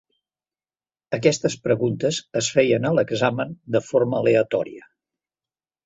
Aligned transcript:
Aquestes 1.17 1.57
preguntes 1.67 2.19
es 2.43 2.51
feien 2.57 2.91
a 2.91 2.93
l"examen 2.97 3.55
de 3.79 3.85
forma 3.93 4.23
aleatòria. 4.23 4.93